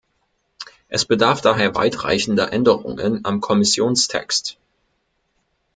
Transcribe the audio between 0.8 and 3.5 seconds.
Es bedarf daher weitreichender Änderungen am